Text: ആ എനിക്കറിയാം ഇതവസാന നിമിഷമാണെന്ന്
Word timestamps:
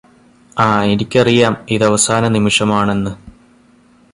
ആ 0.57 0.83
എനിക്കറിയാം 0.83 1.53
ഇതവസാന 1.69 2.27
നിമിഷമാണെന്ന് 2.27 3.13